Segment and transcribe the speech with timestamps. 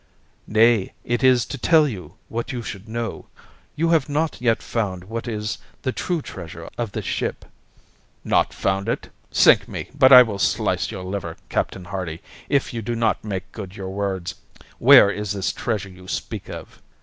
[0.47, 3.27] "Nay, it is to tell you what you should know.
[3.75, 7.45] You have not yet found what is the true treasure aboard of this ship."
[8.23, 9.09] "Not found it?
[9.29, 12.19] Sink me, but I will slice your liver, Captain Hardy,
[12.49, 14.33] if you do not make good your words!
[14.79, 16.81] Where is this treasure you speak of?"